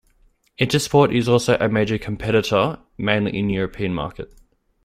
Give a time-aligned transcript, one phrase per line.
[0.59, 4.33] Intersport is also a major competitor mainly in European market.